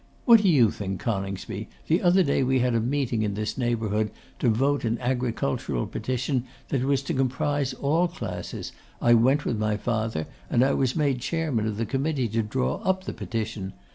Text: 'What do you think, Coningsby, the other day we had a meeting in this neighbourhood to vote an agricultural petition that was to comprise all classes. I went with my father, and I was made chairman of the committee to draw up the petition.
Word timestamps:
'What 0.25 0.41
do 0.41 0.49
you 0.49 0.71
think, 0.71 0.99
Coningsby, 0.99 1.69
the 1.87 2.01
other 2.01 2.23
day 2.23 2.41
we 2.41 2.57
had 2.57 2.73
a 2.73 2.79
meeting 2.79 3.21
in 3.21 3.35
this 3.35 3.55
neighbourhood 3.55 4.09
to 4.39 4.49
vote 4.49 4.83
an 4.83 4.97
agricultural 4.99 5.85
petition 5.85 6.45
that 6.69 6.83
was 6.83 7.03
to 7.03 7.13
comprise 7.13 7.75
all 7.75 8.07
classes. 8.07 8.71
I 8.99 9.13
went 9.13 9.45
with 9.45 9.59
my 9.59 9.77
father, 9.77 10.25
and 10.49 10.63
I 10.63 10.73
was 10.73 10.95
made 10.95 11.19
chairman 11.21 11.67
of 11.67 11.77
the 11.77 11.85
committee 11.85 12.27
to 12.29 12.41
draw 12.41 12.77
up 12.77 13.03
the 13.03 13.13
petition. 13.13 13.73